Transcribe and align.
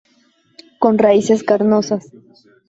Con 0.81 0.97
raíces 0.97 1.43
carnosas. 1.49 2.03